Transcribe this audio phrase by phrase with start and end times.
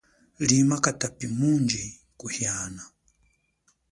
[0.39, 2.83] Lima katapi mundji kuhiana.